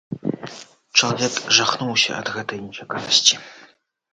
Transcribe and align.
Чалавек 0.99 1.35
жахнуўся 1.57 2.11
ад 2.21 2.27
гэтай 2.39 2.59
нечаканасці. 2.65 3.35